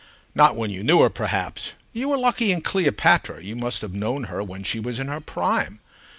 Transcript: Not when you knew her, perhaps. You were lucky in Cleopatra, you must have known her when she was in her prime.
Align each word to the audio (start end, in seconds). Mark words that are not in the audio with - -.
Not 0.33 0.55
when 0.55 0.71
you 0.71 0.81
knew 0.81 1.01
her, 1.01 1.11
perhaps. 1.11 1.73
You 1.93 2.09
were 2.09 2.17
lucky 2.17 2.51
in 2.51 2.61
Cleopatra, 2.63 3.43
you 3.43 3.55
must 3.55 3.83
have 3.83 3.93
known 3.93 4.23
her 4.23 4.41
when 4.41 4.63
she 4.63 4.79
was 4.79 4.99
in 4.99 5.09
her 5.09 5.21
prime. 5.21 5.79